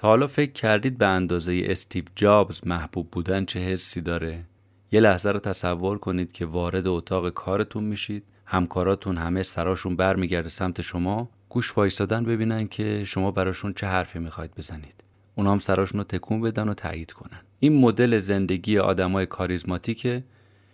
تا 0.00 0.08
حالا 0.08 0.26
فکر 0.26 0.52
کردید 0.52 0.98
به 0.98 1.06
اندازه 1.06 1.62
استیو 1.64 2.04
جابز 2.16 2.60
محبوب 2.66 3.10
بودن 3.10 3.44
چه 3.44 3.60
حسی 3.60 4.00
داره؟ 4.00 4.44
یه 4.92 5.00
لحظه 5.00 5.30
رو 5.30 5.38
تصور 5.38 5.98
کنید 5.98 6.32
که 6.32 6.46
وارد 6.46 6.86
اتاق 6.86 7.30
کارتون 7.30 7.84
میشید 7.84 8.24
همکاراتون 8.46 9.16
همه 9.16 9.42
سراشون 9.42 9.96
برمیگرده 9.96 10.48
سمت 10.48 10.82
شما 10.82 11.30
گوش 11.48 11.78
وایستادن 11.78 12.24
ببینن 12.24 12.68
که 12.68 13.04
شما 13.04 13.30
براشون 13.30 13.72
چه 13.72 13.86
حرفی 13.86 14.18
می‌خواید 14.18 14.54
بزنید. 14.54 15.04
اونا 15.34 15.52
هم 15.52 15.58
سراشون 15.58 16.00
رو 16.00 16.04
تکون 16.04 16.40
بدن 16.40 16.68
و 16.68 16.74
تایید 16.74 17.12
کنن. 17.12 17.40
این 17.58 17.80
مدل 17.80 18.18
زندگی 18.18 18.78
آدمای 18.78 19.26
کاریزماتیکه 19.26 20.24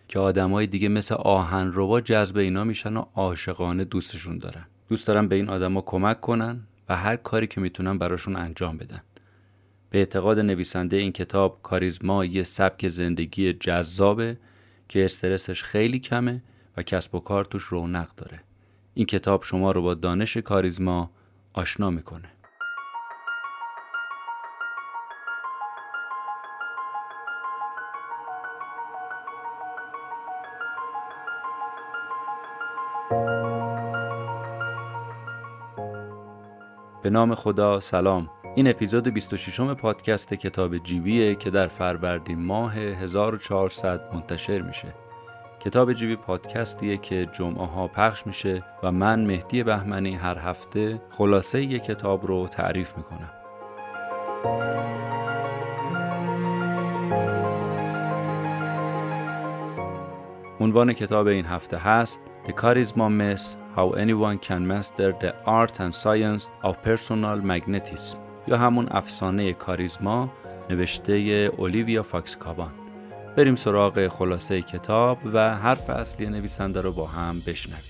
که 0.09 0.19
آدمای 0.19 0.67
دیگه 0.67 0.89
مثل 0.89 1.15
آهن 1.15 1.73
روا 1.73 2.01
جذب 2.01 2.37
اینا 2.37 2.65
میشن 2.65 2.97
و 2.97 3.05
عاشقانه 3.15 3.85
دوستشون 3.85 4.39
دارن. 4.39 4.67
دوست 4.89 5.07
دارن 5.07 5.29
به 5.29 5.37
این 5.37 5.49
آدما 5.49 5.81
کمک 5.81 6.21
کنن 6.21 6.61
و 6.89 6.97
هر 6.97 7.17
کاری 7.17 7.47
که 7.47 7.61
می‌تونن 7.61 7.99
براشون 7.99 8.37
انجام 8.37 8.77
بدن. 8.77 9.03
به 9.97 10.01
اعتقاد 10.01 10.39
نویسنده 10.39 10.97
این 10.97 11.13
کتاب 11.13 11.59
کاریزما 11.63 12.25
یه 12.25 12.43
سبک 12.43 12.89
زندگی 12.89 13.53
جذابه 13.53 14.37
که 14.89 15.05
استرسش 15.05 15.63
خیلی 15.63 15.99
کمه 15.99 16.43
و 16.77 16.83
کسب 16.83 17.15
و 17.15 17.21
کار 17.21 17.45
توش 17.45 17.63
رونق 17.63 18.09
داره. 18.17 18.41
این 18.95 19.07
کتاب 19.07 19.43
شما 19.43 19.73
رو 19.73 19.83
با 19.83 19.95
دانش 19.95 20.37
کاریزما 20.37 21.11
آشنا 21.53 21.91
می‌کنه. 21.91 22.29
به 37.03 37.11
نام 37.11 37.35
خدا 37.35 37.81
سلام. 37.81 38.36
این 38.57 38.69
اپیزود 38.69 39.09
26 39.09 39.61
م 39.61 39.75
پادکست 39.75 40.35
کتاب 40.35 40.79
جیبیه 40.79 41.35
که 41.35 41.51
در 41.51 41.69
فروردین 41.69 42.39
ماه 42.39 42.75
1400 42.75 44.15
منتشر 44.15 44.63
میشه. 44.63 44.89
کتاب 45.61 45.93
جیبی 45.93 46.17
پادکستیه 46.17 46.97
که 46.97 47.29
جمعه 47.33 47.67
ها 47.67 47.89
پخش 47.89 48.27
میشه 48.27 48.63
و 48.83 48.93
من 48.93 49.25
مهدی 49.25 49.63
بهمنی 49.63 50.15
هر 50.15 50.39
هفته 50.39 51.03
خلاصه 51.11 51.63
یک 51.63 51.83
کتاب 51.83 52.27
رو 52.27 52.49
تعریف 52.49 52.97
می‌کنم. 52.97 53.31
عنوان 60.61 60.93
کتاب 60.93 61.27
این 61.27 61.47
هفته 61.47 61.77
هست 61.77 62.23
The 62.47 62.53
Charisma 62.53 63.09
Mess 63.21 63.57
How 63.77 63.91
Anyone 63.97 64.39
Can 64.47 64.67
Master 64.73 65.13
the 65.21 65.35
Art 65.47 65.81
and 65.81 65.95
Science 65.95 66.51
of 66.65 66.83
Personal 66.83 67.41
Magnetism. 67.43 68.26
یا 68.49 68.57
همون 68.57 68.87
افسانه 68.91 69.53
کاریزما 69.53 70.33
نوشته 70.71 71.13
اولیویا 71.59 72.03
فاکس 72.03 72.37
کابان. 72.37 72.73
بریم 73.37 73.55
سراغ 73.55 74.09
خلاصه 74.09 74.63
کتاب 74.63 75.19
و 75.33 75.55
حرف 75.55 75.91
اصلی 75.91 76.27
نویسنده 76.27 76.81
رو 76.81 76.93
با 76.93 77.07
هم 77.07 77.43
بشنویم. 77.47 77.83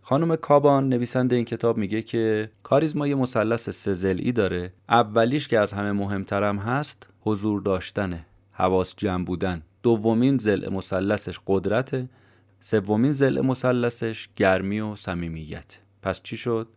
خانم 0.00 0.36
کابان 0.36 0.88
نویسنده 0.88 1.36
این 1.36 1.44
کتاب 1.44 1.76
میگه 1.76 2.02
که 2.02 2.50
کاریزما 2.62 3.06
یه 3.06 3.14
مثلث 3.14 3.68
سزلی 3.68 4.32
داره. 4.32 4.72
اولیش 4.88 5.48
که 5.48 5.58
از 5.58 5.72
همه 5.72 5.92
مهمترم 5.92 6.58
هست 6.58 7.08
حضور 7.20 7.60
داشتنه 7.60 8.26
حواس 8.52 8.94
جمع 8.96 9.24
بودن. 9.24 9.62
دومین 9.84 10.38
زل 10.38 10.72
مثلثش 10.72 11.38
قدرته 11.46 12.08
سومین 12.60 13.12
ضلع 13.12 13.40
مثلثش 13.40 14.28
گرمی 14.36 14.80
و 14.80 14.96
صمیمیت. 14.96 15.76
پس 16.02 16.22
چی 16.22 16.36
شد؟ 16.36 16.68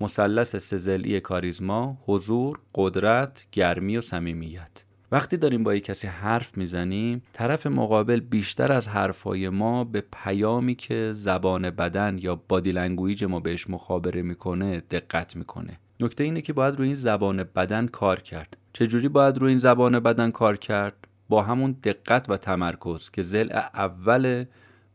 مثلث 0.00 0.56
سه 0.56 0.77
ضلعی 0.77 1.20
کاریزما 1.20 1.98
حضور 2.06 2.58
قدرت 2.74 3.46
گرمی 3.52 3.96
و 3.96 4.00
صمیمیت. 4.00 4.84
وقتی 5.12 5.36
داریم 5.36 5.62
با 5.62 5.74
یک 5.74 5.84
کسی 5.84 6.06
حرف 6.06 6.56
می‌زنیم 6.56 7.22
طرف 7.32 7.66
مقابل 7.66 8.20
بیشتر 8.20 8.72
از 8.72 8.88
حرفای 8.88 9.48
ما 9.48 9.84
به 9.84 10.04
پیامی 10.12 10.74
که 10.74 11.10
زبان 11.14 11.70
بدن 11.70 12.18
یا 12.20 12.42
body 12.48 12.72
language 12.72 13.24
ما 13.24 13.40
بهش 13.40 13.70
مخابره 13.70 14.22
می‌کنه 14.22 14.80
دقت 14.80 15.36
می‌کنه. 15.36 15.78
نکته 16.00 16.24
اینه 16.24 16.40
که 16.40 16.52
باید 16.52 16.74
روی 16.74 16.86
این 16.86 16.94
زبان 16.94 17.42
بدن 17.42 17.86
کار 17.86 18.20
کرد. 18.20 18.56
چجوری 18.72 19.08
باید 19.08 19.38
روی 19.38 19.48
این 19.48 19.58
زبان 19.58 20.00
بدن 20.00 20.30
کار 20.30 20.56
کرد؟ 20.56 21.03
همون 21.42 21.72
دقت 21.72 22.30
و 22.30 22.36
تمرکز 22.36 23.10
که 23.10 23.22
زل 23.22 23.48
اول 23.74 24.44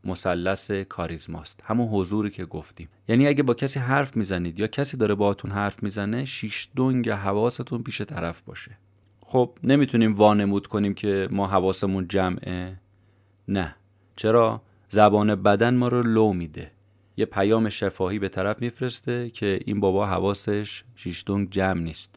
مثلث 0.06 0.72
کاریزماست. 0.72 1.64
همون 1.66 1.88
حضوری 1.88 2.30
که 2.30 2.46
گفتیم. 2.46 2.90
یعنی 3.08 3.28
اگه 3.28 3.44
با 3.44 3.54
کسی 3.54 3.80
حرف 3.80 4.18
می‌زنید 4.18 4.60
یا 4.60 4.68
کسی 4.68 4.98
داره 4.98 5.16
باهاتون 5.16 5.52
حرف 5.52 5.84
می‌زنه 5.84 6.26
شیش 6.26 6.70
دنگ 6.76 7.10
حواستون 7.10 7.84
پیش 7.84 8.02
طرف 8.02 8.42
باشه. 8.42 8.78
خب 9.22 9.58
نمی‌تونیم 9.64 10.16
وانمود 10.16 10.68
کنیم 10.68 10.94
که 10.94 11.28
ما 11.32 11.48
حواسمون 11.48 12.08
جمعه. 12.08 12.80
نه. 13.48 13.76
چرا؟ 14.16 14.62
زبان 14.90 15.36
بدن 15.36 15.76
ما 15.76 15.88
رو 15.88 16.04
لو 16.04 16.34
میده. 16.34 16.72
یه 17.18 17.26
پیام 17.26 17.70
شفاهی 17.70 18.20
به 18.20 18.30
طرف 18.30 18.62
میفرسته 18.62 19.30
که 19.30 19.60
این 19.66 19.80
بابا 19.80 20.06
حواسش 20.06 20.84
شیشتونگ 20.96 21.50
جمع 21.50 21.82
نیست. 21.82 22.16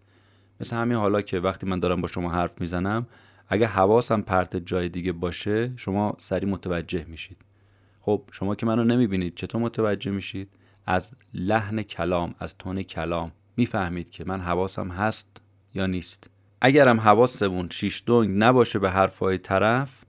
مثل 0.60 0.76
همین 0.76 0.96
حالا 0.96 1.22
که 1.22 1.40
وقتی 1.40 1.66
من 1.66 1.80
دارم 1.80 2.00
با 2.00 2.08
شما 2.08 2.30
حرف 2.30 2.60
می‌زنم 2.60 3.06
اگه 3.52 3.66
حواسم 3.66 4.20
پرت 4.20 4.56
جای 4.56 4.88
دیگه 4.88 5.12
باشه 5.12 5.72
شما 5.76 6.16
سری 6.18 6.46
متوجه 6.46 7.04
میشید. 7.08 7.36
خب 8.00 8.22
شما 8.30 8.54
که 8.54 8.66
منو 8.66 8.84
نمی‌بینید 8.84 9.34
چطور 9.34 9.60
متوجه 9.60 10.10
میشید؟ 10.10 10.48
از 10.86 11.12
لحن 11.34 11.82
کلام 11.82 12.34
از 12.38 12.58
تون 12.58 12.82
کلام 12.82 13.32
می‌فهمید 13.56 14.10
که 14.10 14.24
من 14.24 14.40
حواسم 14.40 14.88
هست 14.88 15.26
یا 15.74 15.86
نیست. 15.86 16.30
اگرم 16.60 17.00
حواسمون 17.00 17.68
شیش 17.70 18.02
دونگ 18.06 18.42
نباشه 18.42 18.78
به 18.78 18.90
حرفهای 18.90 19.38
طرف 19.38 20.04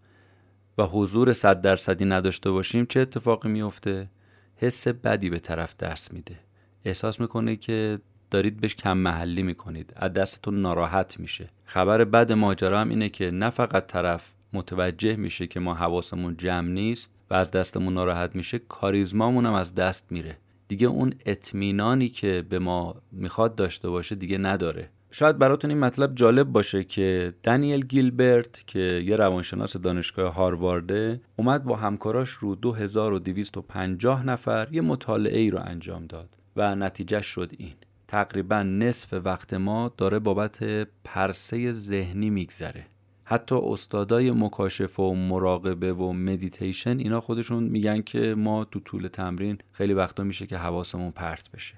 و 0.77 0.83
حضور 0.83 1.33
صد 1.33 1.61
درصدی 1.61 2.05
نداشته 2.05 2.51
باشیم 2.51 2.85
چه 2.85 2.99
اتفاقی 2.99 3.49
میفته 3.49 4.09
حس 4.55 4.87
بدی 4.87 5.29
به 5.29 5.39
طرف 5.39 5.77
دست 5.77 6.13
میده. 6.13 6.39
احساس 6.85 7.19
می‌کنه 7.19 7.55
که 7.55 7.99
دارید 8.33 8.61
بهش 8.61 8.75
کم 8.75 8.97
محلی 8.97 9.43
می‌کنید. 9.43 9.93
از 9.95 10.13
دستتون 10.13 10.61
ناراحت 10.61 11.19
میشه. 11.19 11.49
خبر 11.65 12.03
بد 12.03 12.31
ماجرا 12.31 12.79
هم 12.79 12.89
اینه 12.89 13.09
که 13.09 13.31
نه 13.31 13.49
فقط 13.49 13.87
طرف 13.87 14.31
متوجه 14.53 15.15
میشه 15.15 15.47
که 15.47 15.59
ما 15.59 15.73
حواسمون 15.73 16.37
جمع 16.37 16.69
نیست 16.69 17.11
و 17.29 17.33
از 17.33 17.51
دستمون 17.51 17.93
ناراحت 17.93 18.35
میشه 18.35 18.59
کاریزمامون 18.59 19.45
هم 19.45 19.53
از 19.53 19.75
دست 19.75 20.05
میره. 20.11 20.37
دیگه 20.67 20.87
اون 20.87 21.13
اطمینانی 21.25 22.09
که 22.09 22.45
به 22.49 22.59
ما 22.59 22.95
می‌خواد 23.11 23.55
داشته 23.55 23.89
باشه 23.89 24.15
دیگه 24.15 24.37
نداره. 24.37 24.89
شاید 25.11 25.37
براتون 25.37 25.71
این 25.71 25.79
مطلب 25.79 26.15
جالب 26.15 26.47
باشه 26.47 26.83
که 26.83 27.33
دنیل 27.43 27.85
گیلبرت 27.85 28.63
که 28.67 28.79
یه 28.79 29.15
روانشناس 29.15 29.77
دانشگاه 29.77 30.33
هاروارده 30.33 31.21
اومد 31.35 31.63
با 31.63 31.75
همکاراش 31.75 32.29
رو 32.29 32.55
2250 32.55 34.25
نفر 34.25 34.67
یه 34.71 34.81
مطالعه 34.81 35.39
ای 35.39 35.49
رو 35.49 35.59
انجام 35.65 36.05
داد 36.05 36.29
و 36.55 36.75
نتیجه 36.75 37.21
شد 37.21 37.51
این. 37.57 37.73
تقریبا 38.13 38.63
نصف 38.63 39.13
وقت 39.13 39.53
ما 39.53 39.93
داره 39.97 40.19
بابت 40.19 40.87
پرسه 41.03 41.71
ذهنی 41.71 42.29
میگذره. 42.29 42.85
حتی 43.23 43.55
استادای 43.55 44.31
مکاشفه 44.31 45.03
و 45.03 45.13
مراقبه 45.13 45.93
و 45.93 46.11
مدیتیشن 46.11 46.99
اینا 46.99 47.21
خودشون 47.21 47.63
میگن 47.63 48.01
که 48.01 48.35
ما 48.35 48.65
تو 48.65 48.79
طول 48.79 49.07
تمرین 49.07 49.57
خیلی 49.71 49.93
وقتا 49.93 50.23
میشه 50.23 50.47
که 50.47 50.57
حواسمون 50.57 51.11
پرت 51.11 51.51
بشه. 51.51 51.75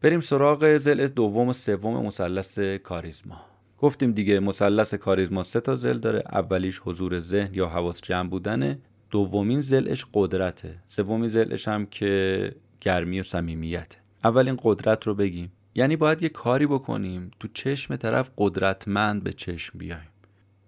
بریم 0.00 0.20
سراغ 0.20 0.78
زل 0.78 1.06
دوم 1.06 1.48
و 1.48 1.52
سوم 1.52 2.06
مثلث 2.06 2.58
کاریزما. 2.58 3.40
گفتیم 3.78 4.12
دیگه 4.12 4.40
مثلث 4.40 4.94
کاریزما 4.94 5.42
سه 5.42 5.60
تا 5.60 5.74
زل 5.74 5.98
داره. 5.98 6.22
اولیش 6.32 6.80
حضور 6.84 7.20
ذهن 7.20 7.54
یا 7.54 7.68
حواس 7.68 8.00
جمع 8.02 8.28
بودنه. 8.28 8.78
دومین 9.10 9.60
زلش 9.60 10.06
قدرته. 10.14 10.82
سومین 10.86 11.28
زلش 11.28 11.68
هم 11.68 11.86
که 11.86 12.54
گرمی 12.80 13.20
و 13.20 13.22
صمیمیت 13.22 13.96
اولین 14.24 14.58
قدرت 14.62 15.06
رو 15.06 15.14
بگیم. 15.14 15.52
یعنی 15.74 15.96
باید 15.96 16.22
یه 16.22 16.28
کاری 16.28 16.66
بکنیم 16.66 17.30
تو 17.40 17.48
چشم 17.54 17.96
طرف 17.96 18.30
قدرتمند 18.38 19.24
به 19.24 19.32
چشم 19.32 19.78
بیایم. 19.78 20.08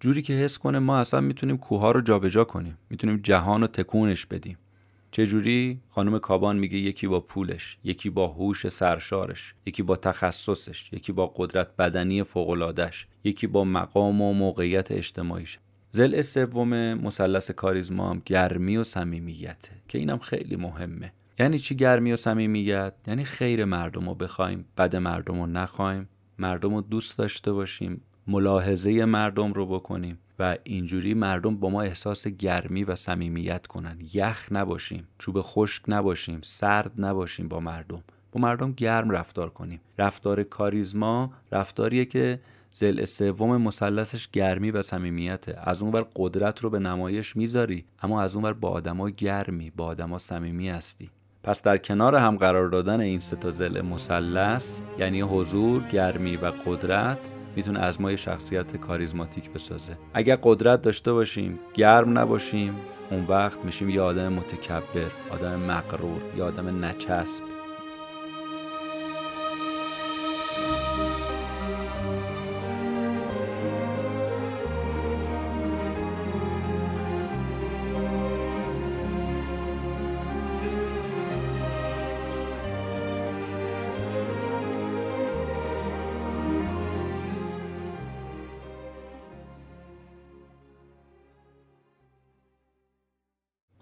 جوری 0.01 0.23
که 0.23 0.33
حس 0.33 0.59
کنه 0.59 0.79
ما 0.79 0.99
اصلا 0.99 1.21
می‌تونیم 1.21 1.59
کوها 1.59 1.91
رو 1.91 2.01
جابجا 2.01 2.45
کنیم 2.45 2.79
می‌تونیم 2.91 3.17
جهان 3.17 3.61
رو 3.61 3.67
تکونش 3.67 4.27
بدیم. 4.27 4.59
چجوری؟ 5.11 5.81
خانم 5.91 6.19
کابان 6.19 6.59
میگه 6.59 6.79
یکی 6.79 7.06
با 7.06 7.21
پولش 7.21 7.79
یکی 7.85 8.11
با 8.11 8.27
هوش 8.29 8.69
سرشارش 8.69 9.55
یکی 9.67 9.83
با 9.83 9.97
تخصصش 9.97 10.93
یکی 10.93 11.12
با 11.12 11.33
قدرت 11.37 11.77
بدنی 11.77 12.23
فوقلادش 12.23 13.07
یکی 13.25 13.47
با 13.47 13.65
مقام 13.65 14.23
و 14.23 14.33
موقعیت 14.33 14.91
اجتماعیش. 14.91 15.59
زل 15.91 16.23
سوم 16.23 16.95
مثلث 16.95 17.50
کاریزما 17.50 18.11
هم 18.11 18.23
گرمی 18.27 18.77
و 18.77 18.85
صمیمیته 18.85 19.73
که 19.89 19.99
اینم 19.99 20.19
خیلی 20.19 20.57
مهمه. 20.57 21.12
یعنی 21.39 21.59
چی 21.59 21.75
گرمی 21.75 22.13
و 22.13 22.17
صمیمیت؟ 22.17 22.95
یعنی 23.07 23.25
خیر 23.25 23.65
مردم 23.65 24.09
رو 24.09 24.15
بخوایم 24.15 24.65
بد 24.77 24.97
مردم 24.97 25.41
رو 25.41 25.47
نخوایم. 25.47 26.09
مردم 26.39 26.75
رو 26.75 26.81
دوست 26.81 27.19
داشته 27.19 27.53
باشیم 27.53 28.01
ملاحظه 28.27 29.05
مردم 29.05 29.53
رو 29.53 29.67
بکنیم 29.67 30.19
و 30.39 30.57
اینجوری 30.65 31.15
مردم 31.15 31.57
با 31.57 31.71
ما 31.71 31.83
احساس 31.83 32.27
گرمی 32.27 32.85
و 32.85 32.95
صمیمیت 32.95 33.67
کنن. 33.67 33.99
یخ 34.13 34.49
نباشیم 34.51 35.09
چوب 35.19 35.37
خشک 35.41 35.83
نباشیم 35.89 36.41
سرد 36.43 36.93
نباشیم 36.99 37.49
با 37.49 37.61
مردم. 37.61 38.05
با 38.33 38.41
مردم 38.41 38.73
گرم 38.73 39.11
رفتار 39.11 39.51
کنیم. 39.51 39.81
رفتار 39.99 40.43
کاریزما 40.43 41.33
رفتاریه 41.53 42.05
که 42.05 42.41
زل 42.73 43.05
سوم 43.05 43.63
مثلثش 43.63 44.29
گرمی 44.29 44.71
و 44.71 44.83
صمیمیته. 44.83 45.59
از 45.63 45.83
اونور 45.83 46.07
قدرت 46.17 46.61
رو 46.61 46.71
به 46.71 46.79
نمایش 46.79 47.37
می‌ذاری 47.37 47.85
اما 48.03 48.23
از 48.23 48.35
اونور 48.35 48.53
با 48.53 48.69
آدما 48.69 49.11
گرمی 49.11 49.71
با 49.71 49.85
آدما 49.85 50.19
صمیمی 50.19 50.69
هستی. 50.69 51.11
پس 51.44 51.62
در 51.62 51.79
کنار 51.79 52.14
هم 52.14 52.37
قرار 52.37 52.69
دادن 52.69 53.00
این 53.00 53.20
سه 53.20 53.50
زل 53.50 53.81
مثلث 53.81 54.81
یعنی 54.99 55.20
حضور 55.20 55.82
گرمی 55.82 56.37
و 56.37 56.52
قدرت 56.67 57.19
می‌تونه 57.56 57.81
از 57.81 58.00
ما 58.00 58.17
شخصیت 58.17 58.76
کاریزماتیک 58.76 59.50
بسازه. 59.50 59.99
اگر 60.14 60.38
قدرت 60.43 60.82
داشته 60.82 61.12
باشیم 61.12 61.58
گرم 61.75 62.19
نباشیم 62.19 62.76
اون 63.11 63.25
وقت 63.29 63.58
میشیم 63.64 63.88
یه 63.88 64.00
آدم 64.00 64.32
متکبر 64.32 65.11
آدم 65.31 65.61
مقرور 65.61 66.20
یه 66.37 66.43
آدم 66.43 66.85
نچسب. 66.85 67.54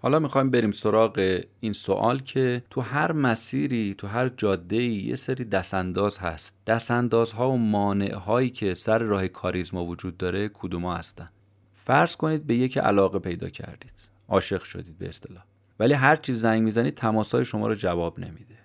حالا 0.03 0.19
می‌خوایم 0.19 0.49
بریم 0.49 0.71
سراغ 0.71 1.41
این 1.59 1.73
سوال 1.73 2.19
که 2.19 2.63
تو 2.69 2.81
هر 2.81 3.11
مسیری 3.11 3.95
تو 3.97 4.07
هر 4.07 4.29
جاده 4.29 4.83
یه 4.83 5.15
سری 5.15 5.45
دستانداز 5.45 6.17
هست. 6.17 6.55
دستاندازها 6.67 7.51
و 7.51 7.57
مانع 7.57 8.15
هایی 8.15 8.49
که 8.49 8.73
سر 8.73 8.99
راه 8.99 9.27
کاریزما 9.27 9.85
وجود 9.85 10.17
داره 10.17 10.49
کدوما 10.53 10.95
هستن؟ 10.95 11.29
فرض 11.71 12.15
کنید 12.15 12.47
به 12.47 12.55
یک 12.55 12.77
علاقه 12.77 13.19
پیدا 13.19 13.49
کردید. 13.49 13.93
عاشق 14.27 14.63
شدید 14.63 14.97
به 14.97 15.07
اصطلاح. 15.07 15.43
ولی 15.79 15.93
هر 15.93 16.15
چیز 16.15 16.41
زنگ 16.41 16.63
می‌زنید 16.63 16.95
تماسای 16.95 17.45
شما 17.45 17.67
رو 17.67 17.75
جواب 17.75 18.19
نمیده. 18.19 18.55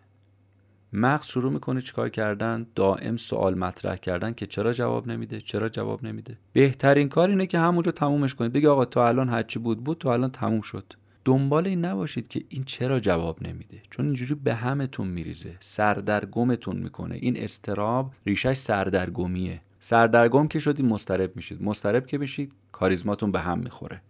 مغز 0.93 1.27
شروع 1.27 1.53
می‌کنه 1.53 1.81
چیکار 1.81 2.09
کردن؟ 2.09 2.67
دائم 2.75 3.17
سوال 3.17 3.55
مطرح 3.55 3.97
کردن 3.97 4.33
که 4.33 4.47
چرا 4.47 4.73
جواب 4.73 5.09
نمیده؟ 5.09 5.41
چرا 5.41 5.69
جواب 5.69 6.05
نمیده؟ 6.05 6.39
بهترین 6.53 7.09
کار 7.09 7.29
اینه 7.29 7.47
که 7.47 7.59
همونجا 7.59 7.93
تمومش 7.93 8.35
کنید. 8.35 8.53
بگی 8.53 8.67
آقا 8.67 8.85
تو 8.85 9.01
الان 9.01 9.29
هرچی 9.29 9.59
بود 9.59 9.85
بود 9.85 9.99
تو 9.99 10.09
الان 10.09 10.31
تموم 10.31 10.61
شد. 10.61 10.93
دنبال 11.29 11.67
این 11.67 11.85
نباشید 11.85 12.29
که 12.29 12.45
این 12.49 12.65
چرا 12.65 13.01
جواب 13.01 13.47
نمیده. 13.47 13.83
چون 13.91 14.05
اینجوری 14.05 14.35
به 14.35 14.55
همتون 14.55 15.09
میریزه. 15.09 15.57
سردرگمتون 15.61 16.77
می‌کنه. 16.77 17.15
این 17.15 17.37
استراب 17.37 18.13
ریشش 18.27 18.57
سردرگمیه. 18.57 19.61
سردرگم 19.81 20.49
که 20.49 20.61
شدید 20.61 20.87
مسترب 20.87 21.37
میشید. 21.37 21.63
مسترب 21.63 22.07
که 22.07 22.19
بشید 22.19 22.53
کاریزماتون 22.73 23.33
به 23.33 23.41
هم 23.41 23.59
می‌خوره. 23.59 24.03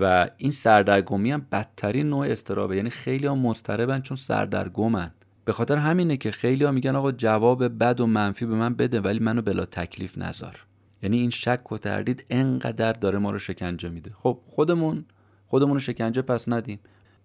و 0.00 0.30
این 0.36 0.50
سردرگمی 0.50 1.30
هم 1.30 1.46
بدترین 1.52 2.08
نوع 2.08 2.26
استرابه. 2.26 2.76
یعنی 2.76 2.90
خیلی 2.90 3.26
ها 3.26 3.34
مستربن 3.34 4.00
چون 4.00 4.16
سردرگمن. 4.16 5.10
به 5.44 5.52
خاطر 5.52 5.76
همینه 5.76 6.16
که 6.16 6.30
خیلی 6.30 6.64
ها 6.64 6.70
میگن 6.70 6.96
آقا 6.96 7.12
جواب 7.12 7.78
بد 7.78 8.00
و 8.00 8.06
منفی 8.06 8.46
به 8.46 8.54
من 8.54 8.74
بده 8.74 9.00
ولی 9.00 9.18
منو 9.18 9.42
بلا 9.42 9.64
تکلیف 9.64 10.18
نذار. 10.18 10.66
یعنی 11.02 11.18
این 11.18 11.30
شک 11.30 11.72
و 11.72 11.78
تردید 11.78 12.24
انقدر 12.30 12.92
داره 12.92 13.18
ما 13.18 13.30
رو 13.30 13.38
شکنجه 13.38 13.88
میده. 13.88 14.10
خب 14.14 14.40
خودمون 14.44 15.04
خودمون 15.46 15.72
رو 15.72 15.80
شکنجه 15.80 16.22
پس 16.22 16.48
ندیم. 16.48 16.78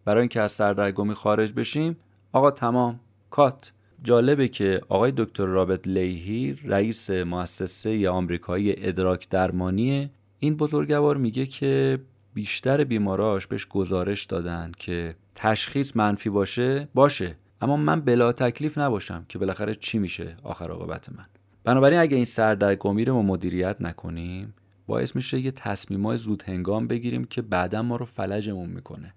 برای 0.05 0.19
اینکه 0.19 0.41
از 0.41 0.51
سردرگمی 0.51 1.13
خارج 1.13 1.53
بشیم 1.53 1.97
آقا 2.31 2.51
تمام. 2.51 2.99
کات. 3.29 3.73
جالبه 4.03 4.47
که 4.47 4.81
آقای 4.89 5.13
دکتر 5.17 5.45
رابرت 5.45 5.87
لیهی 5.87 6.57
رئیس 6.63 7.09
مؤسسه 7.09 8.09
آمریکایی 8.09 8.73
ادراک 8.77 9.29
درمانی 9.29 10.11
این 10.39 10.57
بزرگوار 10.57 11.17
میگه 11.17 11.45
که 11.45 11.99
بیشتر 12.33 12.83
بیماراش 12.83 13.47
بهش 13.47 13.67
گزارش 13.67 14.25
دادن 14.25 14.71
که 14.77 15.15
تشخیص 15.35 15.95
منفی 15.95 16.29
باشه 16.29 16.87
باشه. 16.93 17.35
اما 17.61 17.77
من 17.77 18.01
بلا 18.01 18.31
تکلیف 18.31 18.77
نباشم 18.77 19.25
که 19.29 19.39
بالاخره 19.39 19.75
چی 19.75 19.99
میشه 19.99 20.35
آخر 20.43 20.71
عاقبت 20.71 21.09
من. 21.09 21.25
بنابراین 21.63 21.99
اگه 21.99 22.15
این 22.15 22.25
سردرگمی 22.25 23.05
رو 23.05 23.13
ما 23.13 23.21
مدیریت 23.21 23.75
نکنیم 23.79 24.53
باعث 24.91 25.15
میشه 25.15 25.39
یه 25.39 25.51
تصمیمای 25.51 26.17
زود 26.17 26.43
هنگام 26.43 26.87
بگیریم 26.87 27.25
که 27.25 27.41
بعدا 27.41 27.81
ما 27.81 27.95
رو 27.95 28.05
فلجمون 28.05 28.69
می‌کنه. 28.69 29.13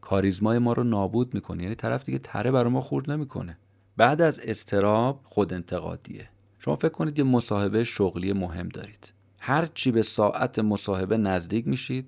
کاریزمای 0.00 0.58
ما 0.58 0.72
رو 0.72 0.84
نابود 0.84 1.34
می‌کنه. 1.34 1.62
یعنی 1.62 1.74
طرف 1.74 2.04
دیگه 2.04 2.18
تره 2.18 2.50
برای 2.50 2.70
ما 2.70 2.80
خورد 2.80 3.10
نمی‌کنه. 3.10 3.58
بعد 3.96 4.22
از 4.22 4.38
استراب 4.38 5.20
خود 5.24 5.52
انتقادیه. 5.52 6.28
شما 6.58 6.76
فکر 6.76 6.88
کنید 6.88 7.18
یه 7.18 7.24
مصاحبه 7.24 7.84
شغلی 7.84 8.32
مهم 8.32 8.68
دارید. 8.68 9.12
هر 9.38 9.66
چی 9.66 9.90
به 9.90 10.02
ساعت 10.02 10.58
مصاحبه 10.58 11.16
نزدیک 11.16 11.68
میشید 11.68 12.06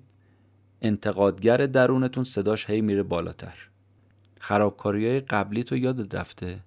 انتقادگر 0.81 1.57
درونتون 1.57 2.23
صداش 2.23 2.69
هی 2.69 2.81
میره 2.81 3.03
بالاتر. 3.03 3.57
خرابکاری 4.39 5.07
های 5.07 5.19
قبلی 5.19 5.63
تو 5.63 5.77
یادت 5.77 6.15
رفته؟ 6.15 6.59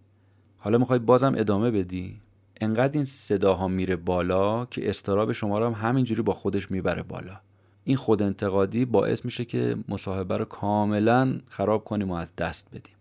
حالا 0.59 0.79
می‌خوای 0.79 0.99
بازم 0.99 1.35
ادامه 1.37 1.71
بدی؟ 1.71 2.21
انقدر 2.61 2.93
این 2.93 3.05
صداها 3.05 3.69
میره 3.69 3.97
بالا 3.97 4.65
که 4.65 4.89
استراب 4.89 5.33
شما 5.33 5.59
رو 5.59 5.67
هم 5.67 5.89
همینجوری 5.89 6.23
با 6.23 6.35
خودش 6.35 6.71
می‌بره 6.71 7.03
بالا. 7.03 7.41
این 7.85 7.97
خود 7.97 8.23
انتقادی 8.23 8.85
باعث 8.85 9.25
میشه 9.25 9.45
که 9.45 9.77
مصاحبه 9.89 10.37
رو 10.37 10.45
کاملا 10.45 11.41
خراب 11.49 11.85
کنیم 11.85 12.11
و 12.11 12.15
از 12.15 12.37
دست 12.37 12.69
بدیم. 12.71 12.95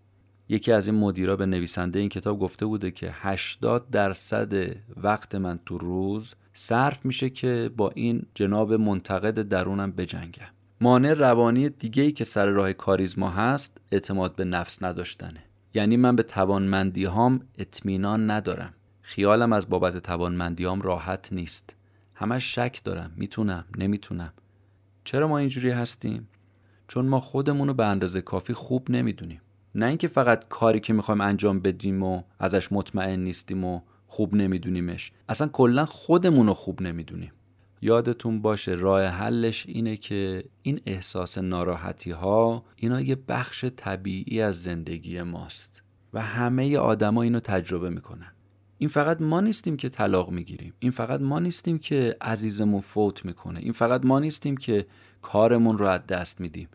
یکی 0.50 0.72
از 0.72 0.88
این 0.88 0.96
مدیرا 0.96 1.36
به 1.36 1.46
نویسنده 1.46 2.00
این 2.00 2.10
کتاب 2.10 2.40
گفته 2.40 2.66
بوده 2.66 2.92
که 2.92 3.10
80 3.12 3.90
درصد 3.90 4.76
وقت 4.98 5.36
من 5.36 5.60
تو 5.66 5.78
روز 5.78 6.36
صرف 6.54 7.06
میشه 7.06 7.30
که 7.30 7.70
با 7.78 7.92
این 7.96 8.26
جناب 8.36 8.74
منتقد 8.74 9.42
درونم 9.42 9.92
بجنگم. 9.92 10.46
مانع 10.82 11.14
روانی 11.14 11.70
دیگه 11.70 12.04
ای 12.04 12.12
که 12.12 12.24
سر 12.24 12.46
راه 12.46 12.74
کاریزما 12.74 13.30
هست 13.30 13.78
اعتماد 13.92 14.36
به 14.36 14.46
نفس 14.46 14.84
نداشتنه. 14.84 15.44
یعنی 15.74 15.98
من 15.98 16.16
به 16.16 16.24
توانمندی 16.24 17.06
هام 17.06 17.40
اطمینان 17.58 18.32
ندارم. 18.32 18.74
خیالم 19.08 19.54
از 19.54 19.70
بابت 19.70 19.98
توانمندیام 19.98 20.82
راحت 20.82 21.34
نیست. 21.34 21.76
همش 22.14 22.56
شک 22.56 22.82
دارم. 22.84 23.12
می‌تونم. 23.16 23.66
نمی‌تونم. 23.78 24.34
چرا 25.04 25.28
ما 25.28 25.38
اینجوری 25.38 25.70
هستیم؟ 25.70 26.28
چون 26.88 27.06
ما 27.06 27.20
خودمون 27.20 27.68
رو 27.68 27.74
به 27.74 27.86
اندازه 27.86 28.22
کافی 28.22 28.54
خوب 28.54 28.92
نمی‌دونیم. 28.92 29.42
نه 29.76 29.86
اینکه 29.86 30.08
فقط 30.08 30.48
کاری 30.50 30.80
که 30.80 30.94
می‌خوایم 30.94 31.22
انجام 31.22 31.60
بدیم 31.60 32.04
و 32.04 32.24
ازش 32.40 32.72
مطمئن 32.72 33.20
نیستیم 33.20 33.64
و 33.64 33.82
خوب 34.08 34.36
نمیدونیمش. 34.36 35.12
اصلا 35.30 35.48
کلا 35.48 35.86
خودمون 35.86 36.48
رو 36.48 36.54
خوب 36.54 36.82
نمی‌دونیم. 36.82 37.32
یادتون 37.82 38.42
باشه 38.42 38.72
راه 38.72 39.06
حلش 39.06 39.66
اینه 39.68 39.98
که 39.98 40.44
این 40.62 40.82
احساس 40.86 41.38
ناراحتی 41.38 42.12
ها 42.12 42.66
اینا 42.76 43.02
یه 43.02 43.16
بخش 43.16 43.66
طبیعی 43.66 44.42
از 44.42 44.64
زندگی 44.64 45.22
ماست 45.22 45.84
و 46.14 46.22
همه 46.22 46.78
آدما 46.78 47.22
اینو 47.22 47.40
تجربه 47.40 47.90
می‌کنن. 47.90 48.32
این 48.78 48.90
فقط 48.90 49.22
ما 49.22 49.42
نیستیم 49.42 49.78
که 49.78 49.90
طلاق 49.90 50.30
می‌گیریم. 50.30 50.74
این 50.80 50.92
فقط 50.92 51.22
ما 51.22 51.40
نیستیم 51.40 51.78
که 51.78 52.18
عزیزمون 52.22 52.82
فوت 52.82 53.26
می‌کنه. 53.26 53.60
این 53.60 53.72
فقط 53.72 54.06
ما 54.06 54.20
نیستیم 54.20 54.58
که 54.58 54.86
کارمون 55.22 55.78
رو 55.78 55.86
از 55.86 56.08
دست 56.08 56.42
میدیم. 56.42 56.70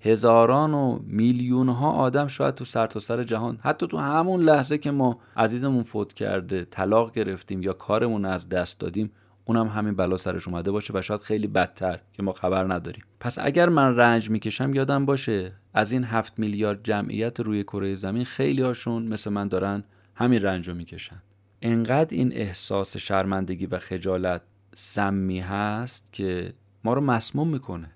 هزاران 0.00 0.74
و 0.74 0.98
میلیون 1.06 1.68
ها 1.68 1.92
آدم 1.92 2.26
شاید 2.26 2.54
تو 2.54 2.64
سرتاسر 2.64 3.16
سر 3.16 3.24
جهان 3.24 3.58
حتی 3.62 3.86
تو 3.86 3.98
همون 3.98 4.42
لحظه 4.42 4.78
که 4.78 4.90
ما 4.90 5.18
عزیزمون 5.36 5.82
فوت 5.82 6.12
کرده 6.12 6.64
طلاق 6.64 7.12
گرفتیم 7.12 7.62
یا 7.62 7.72
کارمون 7.72 8.24
از 8.24 8.48
دست 8.48 8.80
دادیم 8.80 9.10
اونم 9.44 9.68
همین 9.68 9.96
بلا 9.96 10.16
سرش 10.16 10.48
اومده 10.48 10.70
باشه 10.70 10.92
و 10.96 11.02
شاید 11.02 11.20
خیلی 11.20 11.46
بدتر 11.46 12.00
که 12.12 12.22
ما 12.22 12.32
خبر 12.32 12.74
نداریم. 12.74 13.04
پس 13.20 13.38
اگر 13.40 13.68
من 13.68 13.96
رنج 13.96 14.30
می‌کشم 14.30 14.74
یادم 14.74 15.06
باشه 15.06 15.52
از 15.74 15.92
این 15.92 16.04
هفت 16.04 16.38
میلیارد 16.38 16.80
جمعیت 16.82 17.40
روی 17.40 17.62
کره 17.62 17.94
زمین 17.94 18.24
خیلی 18.24 18.62
هاشون 18.62 19.02
مثل 19.02 19.30
من 19.30 19.48
دارن 19.48 19.84
همین 20.14 20.42
رنج 20.42 20.68
رو 20.68 20.74
می‌کشن. 20.74 21.22
انقدر 21.62 22.16
این 22.16 22.32
احساس 22.32 22.96
شرمندگی 22.96 23.66
و 23.66 23.78
خجالت 23.78 24.42
سمی 24.76 25.40
هست 25.40 26.12
که 26.12 26.52
ما 26.84 26.94
رو 26.94 27.00
مسموم 27.00 27.48
می‌کنه. 27.48 27.90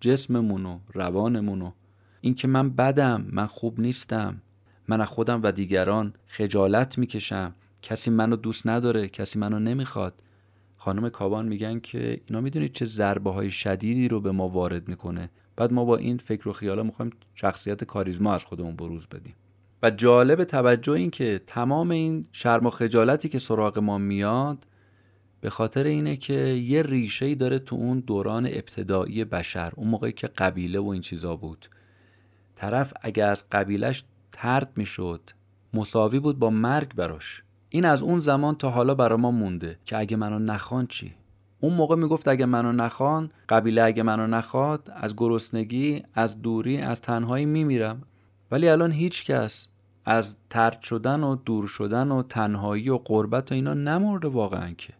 جسممون 0.00 0.66
و 0.66 0.78
روانمون 0.92 1.62
و 1.62 1.72
اینکه 2.20 2.48
من 2.48 2.70
بدم 2.70 3.26
من 3.30 3.46
خوب 3.46 3.80
نیستم 3.80 4.42
من 4.88 5.00
از 5.00 5.08
خودم 5.08 5.42
و 5.42 5.52
دیگران 5.52 6.14
خجالت 6.26 6.98
می‌کشم. 6.98 7.54
کسی 7.82 8.10
منو 8.10 8.36
دوست 8.36 8.66
نداره 8.66 9.08
کسی 9.08 9.38
منو 9.38 9.58
نمی‌خواد. 9.58 10.22
خانم 10.76 11.08
کابان 11.08 11.48
میگن 11.48 11.80
که 11.80 12.20
اینا 12.26 12.40
می‌دونید 12.40 12.72
چه 12.72 12.84
ضربه 12.84 13.30
های 13.32 13.50
شدیدی 13.50 14.08
رو 14.08 14.20
به 14.20 14.32
ما 14.32 14.48
وارد 14.48 14.88
می‌کنه. 14.88 15.30
بعد 15.56 15.72
ما 15.72 15.84
با 15.84 15.96
این 15.96 16.18
فکر 16.18 16.48
و 16.48 16.52
خیالا 16.52 16.82
می‌خوایم 16.82 17.10
شخصیت 17.34 17.84
کاریزما 17.84 18.34
از 18.34 18.44
خودمون 18.44 18.76
بروز 18.76 19.06
بدیم. 19.06 19.34
و 19.82 19.90
جالب 19.90 20.44
توجه 20.44 20.92
این 20.92 21.10
که 21.10 21.40
تمام 21.46 21.90
این 21.90 22.26
شرم 22.32 22.66
و 22.66 22.70
خجالتی 22.70 23.28
که 23.28 23.38
سراغ 23.38 23.78
ما 23.78 23.98
میاد 23.98 24.66
به 25.40 25.50
خاطر 25.50 25.84
اینه 25.84 26.16
که 26.16 26.34
یه 26.34 26.82
ریشه 26.82 27.24
ای 27.24 27.34
داره 27.34 27.58
تو 27.58 27.76
اون 27.76 28.00
دوران 28.00 28.46
ابتدایی 28.46 29.24
بشر 29.24 29.72
اون 29.76 29.88
موقعی 29.88 30.12
که 30.12 30.26
قبیله 30.26 30.78
و 30.78 30.88
این 30.88 31.02
چیزا 31.02 31.36
بود. 31.36 31.66
طرف 32.56 32.92
اگر 33.00 33.28
از 33.28 33.44
قبیلش 33.52 34.04
ترد 34.32 34.72
می‌شد 34.76 35.20
مساوی 35.74 36.18
بود 36.18 36.38
با 36.38 36.50
مرگ 36.50 36.94
براش. 36.94 37.42
این 37.68 37.84
از 37.84 38.02
اون 38.02 38.20
زمان 38.20 38.54
تا 38.54 38.70
حالا 38.70 38.94
برا 38.94 39.16
ما 39.16 39.30
مونده 39.30 39.78
که 39.84 39.98
اگه 39.98 40.16
منو 40.16 40.38
نخوان 40.38 40.86
چی؟ 40.86 41.14
اون 41.60 41.74
موقع 41.74 41.96
می‌گفت 41.96 42.28
اگه 42.28 42.46
منو 42.46 42.72
نخوان 42.72 43.28
قبیله 43.48 43.82
اگه 43.82 44.02
منو 44.02 44.26
نخواد 44.26 44.92
از 44.96 45.16
گرسنگی 45.16 46.02
از 46.14 46.42
دوری 46.42 46.78
از 46.78 47.00
تنهایی 47.00 47.46
میمیرم. 47.46 48.02
ولی 48.50 48.68
الان 48.68 48.92
هیچ 48.92 49.24
کس 49.24 49.68
از 50.04 50.36
ترد 50.50 50.80
شدن 50.80 51.22
و 51.22 51.36
دور 51.36 51.66
شدن 51.66 52.10
و 52.10 52.22
تنهایی 52.22 52.90
و 52.90 52.96
قربت 52.96 53.52
و 53.52 53.54
اینا 53.54 53.74
نمرده 53.74 54.28
واقعا 54.28 54.70
که. 54.70 54.92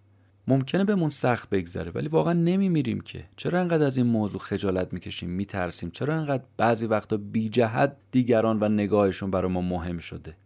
ممکنه 0.49 0.85
بهمون 0.85 1.11
سخت 1.11 1.51
بگذره 1.51 1.91
ولی 1.95 2.09
واقعا 2.09 2.33
نمیمیریم 2.33 3.01
که. 3.01 3.25
چرا 3.37 3.61
انقدر 3.61 3.87
از 3.87 3.97
این 3.97 4.07
موضوع 4.07 4.41
خجالت 4.41 4.93
می‌کشیم 4.93 5.31
میترسیم؟ 5.31 5.91
چرا 5.91 6.15
انقدر 6.15 6.45
بعضی 6.57 6.87
وقتا 6.87 7.17
بی 7.17 7.49
جهت 7.49 7.97
دیگران 8.11 8.59
و 8.61 8.69
نگاهشون 8.69 9.31
برای 9.31 9.53
ما 9.53 9.61
مهم 9.61 9.99
شده؟ 9.99 10.37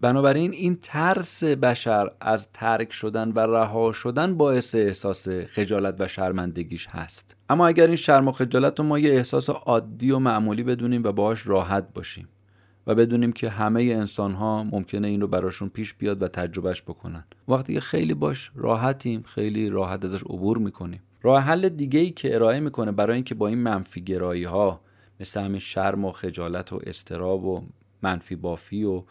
بنابراین 0.00 0.52
این 0.52 0.78
ترس 0.82 1.44
بشر 1.44 2.08
از 2.20 2.48
ترک 2.52 2.92
شدن 2.92 3.32
و 3.32 3.38
رها 3.38 3.92
شدن 3.92 4.36
باعث 4.36 4.74
احساس 4.74 5.28
خجالت 5.28 5.94
و 5.98 6.08
شرمندگیش 6.08 6.86
هست. 6.86 7.36
اما 7.48 7.66
اگر 7.66 7.86
این 7.86 7.96
شرم 7.96 8.28
و 8.28 8.32
خجالت 8.32 8.80
رو 8.80 8.86
ما 8.86 8.98
یه 8.98 9.14
احساس 9.14 9.50
عادی 9.50 10.10
و 10.10 10.18
معمولی 10.18 10.62
بدونیم 10.62 11.04
و 11.04 11.12
باهاش 11.12 11.46
راحت 11.46 11.92
باشیم. 11.94 12.28
و 12.86 12.94
بدونیم 12.94 13.32
که 13.32 13.48
همه 13.48 13.82
انسان 13.82 14.32
ها 14.32 14.64
ممکنه 14.64 15.08
این 15.08 15.20
رو 15.20 15.28
براشون 15.28 15.68
پیش 15.68 15.94
بیاد 15.94 16.22
و 16.22 16.28
تجربهش 16.28 16.82
بکنن. 16.82 17.24
وقتی 17.48 17.74
که 17.74 17.80
خیلی 17.80 18.14
باش 18.14 18.50
راحتیم 18.54 19.22
خیلی 19.22 19.70
راحت 19.70 20.04
ازش 20.04 20.22
عبور 20.22 20.58
می‌کنیم. 20.58 21.02
راه 21.22 21.42
حل 21.42 21.68
دیگه 21.68 22.00
ای 22.00 22.10
که 22.10 22.34
ارائه 22.34 22.60
می‌کنه 22.60 22.92
برای 22.92 23.14
اینکه 23.14 23.34
با 23.34 23.48
این 23.48 23.58
منفی 23.58 24.00
گرایی 24.00 24.44
ها 24.44 24.80
مثل 25.20 25.40
همین 25.40 25.58
شرم 25.58 26.04
و 26.04 26.12
خجالت 26.12 26.72
و 26.72 26.80
استراب 26.86 27.44
و 27.44 27.62
منفی 28.02 28.36
بافی 28.36 28.84
و 28.84 29.02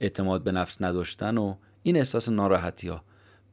اعتماد 0.00 0.44
به 0.44 0.52
نفس 0.52 0.82
نداشتن 0.82 1.38
و 1.38 1.54
این 1.82 1.96
احساس 1.96 2.28
ناراحتی 2.28 2.88
ها 2.88 3.02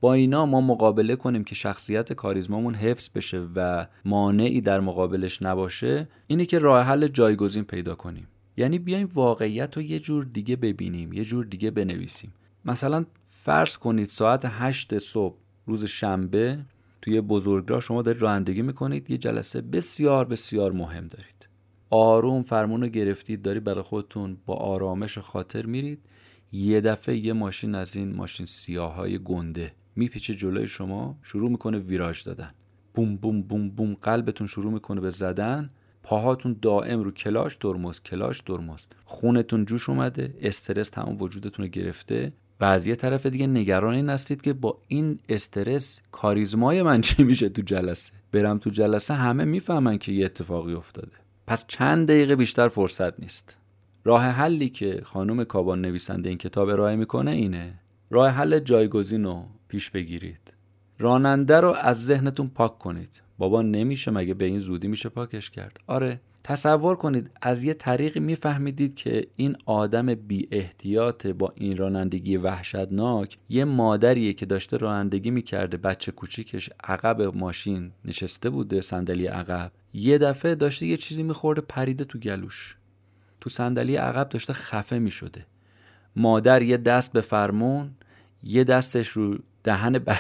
با 0.02 0.14
اینا 0.14 0.46
ما 0.46 0.62
مقابله 0.62 1.16
کنیم 1.16 1.44
که 1.44 1.56
شخصیت 1.56 2.14
کاریزمامون 2.14 2.76
حفظ 2.76 3.10
بشه 3.16 3.48
و 3.56 3.86
مانعی 4.06 4.62
در 4.62 4.80
مقابلش 4.80 5.42
نباشه 5.42 6.08
اینه 6.28 6.46
که 6.46 6.60
راه 6.60 6.86
حل 6.86 7.08
جایگزین 7.08 7.64
پیدا 7.64 7.96
کنیم. 7.96 8.28
یعنی 8.62 8.80
بیایم 8.80 9.10
واقعیت 9.14 9.78
رو 9.78 9.82
یه 9.82 10.00
جور 10.00 10.24
دیگه 10.24 10.56
ببینیم 10.56 11.14
یه 11.14 11.26
جور 11.26 11.46
دیگه 11.46 11.72
بنویسیم. 11.72 12.34
مثلا 12.66 13.06
فرض 13.28 13.78
کنید 13.78 14.08
ساعت 14.08 14.46
هشت 14.46 15.00
صبح 15.00 15.38
روز 15.66 15.86
شنبه 15.86 16.60
توی 17.02 17.22
بزرگراه 17.22 17.82
شما 17.82 18.02
دارید 18.02 18.22
رانندگی 18.22 18.62
می‌کنید 18.62 19.10
یه 19.10 19.18
جلسه 19.18 19.62
بسیار 19.62 20.26
بسیار 20.26 20.72
مهم 20.72 21.08
دارید. 21.08 21.50
آروم 21.90 22.44
فرمون 22.44 22.82
رو 22.82 22.88
گرفتید 22.88 23.42
دارید 23.42 23.64
برای 23.64 23.82
خودتون 23.82 24.38
با 24.46 24.56
آرامش 24.56 25.18
خاطر 25.18 25.66
میرید. 25.66 26.00
یه 26.52 26.82
دفعه 26.82 27.16
یه 27.18 27.34
ماشین 27.34 27.76
از 27.76 27.96
این 27.96 28.16
ماشین 28.16 28.46
سیاه 28.46 28.94
های 28.94 29.20
گنده 29.24 29.74
میپیچه 29.96 30.34
جلوی 30.34 30.68
شما 30.68 31.18
شروع 31.22 31.50
می‌کنه 31.50 31.80
ویراژ 31.80 32.24
دادن. 32.24 32.52
بوم 32.94 33.16
بوم 33.16 33.42
بوم 33.42 33.70
بوم 33.70 33.94
قلبتون 33.94 34.48
شروع 34.48 34.74
می‌کنه 34.74 35.02
به 35.02 35.10
زدن. 35.12 35.70
پاهاتون 36.04 36.56
دائم 36.62 37.04
رو 37.04 37.12
کلاش 37.12 37.56
ترمز 37.56 38.02
کلاش 38.02 38.42
ترمز. 38.42 38.84
خونتون 39.06 39.66
جوش 39.66 39.90
اومده 39.90 40.34
استرس 40.42 40.90
تمام 40.90 41.22
وجودتون 41.22 41.66
رو 41.66 41.72
گرفته. 41.72 42.34
و 42.60 42.66
از 42.66 42.88
یه 42.88 42.96
طرف 42.96 43.26
دیگه 43.26 43.48
نگران 43.48 43.94
این 43.94 44.10
هستید 44.10 44.42
که 44.42 44.54
با 44.54 44.78
این 44.88 45.20
استرس 45.30 46.02
کاریزمای 46.12 46.84
من 46.84 47.02
چی 47.02 47.24
میشه 47.24 47.50
تو 47.50 47.62
جلسه؟ 47.62 48.12
برم 48.32 48.58
تو 48.58 48.70
جلسه 48.70 49.14
همه 49.14 49.46
می‌فهمن 49.46 49.98
که 49.98 50.12
یه 50.12 50.26
اتفاقی 50.26 50.74
افتاده. 50.74 51.12
پس 51.48 51.66
چند 51.68 52.08
دقیقه 52.08 52.36
بیشتر 52.36 52.70
فرصت 52.70 53.20
نیست. 53.20 53.58
راه 54.04 54.24
حلی 54.24 54.70
که 54.70 55.02
خانم 55.04 55.44
کابان 55.44 55.82
نویسنده 55.82 56.30
این 56.30 56.38
کتاب 56.38 56.70
ارائه 56.70 56.96
می‌کنه 56.96 57.32
اینه. 57.32 57.74
راه 58.10 58.30
حل 58.30 58.60
جایگزین 58.60 59.24
رو 59.24 59.44
پیش 59.68 59.90
بگیرید. 59.90 60.54
راننده 61.00 61.60
رو 61.60 61.76
از 61.82 62.06
ذهنتون 62.06 62.48
پاک 62.48 62.80
کنید. 62.80 63.22
بابا 63.42 63.62
نمیشه 63.62 64.12
مگه 64.12 64.34
به 64.34 64.46
این 64.46 64.60
زودی 64.60 64.88
میشه 64.88 65.10
پاکش 65.10 65.50
کرد؟ 65.50 65.78
آره. 65.88 66.22
تصور 66.44 66.96
کنید 66.96 67.30
از 67.42 67.64
یه 67.64 67.74
طریقی 67.74 68.20
میفهمیدید 68.20 68.96
که 68.96 69.28
این 69.36 69.56
آدم 69.66 70.16
بی 70.16 70.48
احتیاط 70.52 71.28
با 71.28 71.54
این 71.56 71.78
رانندگی 71.78 72.38
وحشتناک 72.38 73.38
یه 73.50 73.66
مادریه 73.66 74.34
که 74.34 74.46
داشته 74.46 74.78
رانندگی 74.78 75.32
می‌کرده 75.32 75.78
بچه 75.78 76.12
کوچیکش 76.12 76.70
عقب 76.84 77.22
ماشین 77.22 77.92
نشسته 78.06 78.50
بوده 78.50 78.82
صندلی 78.82 79.28
عقب. 79.28 79.72
یه 79.94 80.18
دفعه 80.18 80.56
داشته 80.56 80.86
یه 80.86 80.98
چیزی 80.98 81.24
میخورده 81.24 81.62
پریده 81.62 82.06
تو 82.06 82.20
گلوش. 82.20 82.78
تو 83.40 83.50
صندلی 83.50 83.96
عقب 83.96 84.30
داشته 84.30 84.54
خفه 84.54 85.00
می‌شده. 85.00 85.46
مادر 86.16 86.62
یه 86.62 86.78
دست 86.78 87.14
به 87.14 87.22
فرمون 87.22 87.92
یه 88.44 88.64
دستش 88.64 89.08
رو 89.08 89.38
دهن, 89.64 90.00
ب... 90.00 90.12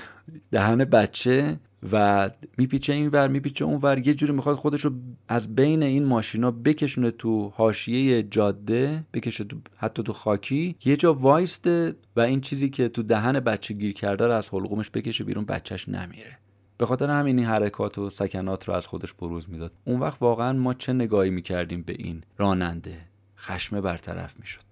دهن 0.52 0.84
بچه 0.84 1.58
و 1.92 2.30
میپیچه 2.58 2.92
این 2.92 3.08
ور 3.08 3.28
میپیچه 3.28 3.64
اون 3.64 3.80
ور. 3.82 4.06
یه 4.06 4.14
جوری 4.14 4.32
می‌خواد 4.32 4.56
خودش 4.56 4.80
رو 4.80 4.92
از 5.28 5.54
بین 5.54 5.82
این 5.82 6.04
ماشینا 6.04 6.50
بکشونه 6.50 7.10
تو 7.10 7.52
حاشیه 7.56 8.22
جاده 8.22 9.04
بکشه 9.12 9.44
تو 9.44 9.56
حتی 9.76 10.02
تو 10.02 10.12
خاکی. 10.12 10.76
یه 10.84 10.96
جا 10.96 11.14
وایسته 11.14 11.94
و 12.16 12.20
این 12.20 12.40
چیزی 12.40 12.68
که 12.68 12.88
تو 12.88 13.02
دهن 13.02 13.40
بچه 13.40 13.74
گیر 13.74 13.92
کرده 13.92 14.26
رو 14.26 14.32
از 14.32 14.48
حلقومش 14.48 14.90
بکشه 14.90 15.24
بیرون 15.24 15.44
بچهش 15.44 15.88
نمیره. 15.88 16.38
به 16.78 16.86
خاطر 16.86 17.10
همین 17.10 17.38
این 17.38 17.48
حرکات 17.48 17.98
و 17.98 18.10
سکنات 18.10 18.68
رو 18.68 18.74
از 18.74 18.86
خودش 18.86 19.12
بروز 19.12 19.50
می‌داد. 19.50 19.72
اون 19.84 20.00
وقت 20.00 20.22
واقعا 20.22 20.52
ما 20.52 20.74
چه 20.74 20.92
نگاهی 20.92 21.30
می‌کردیم 21.30 21.82
به 21.82 21.92
این 21.98 22.22
راننده؟ 22.38 22.98
خشمه 23.38 23.80
برطرف 23.80 24.40
می‌شد. 24.40 24.64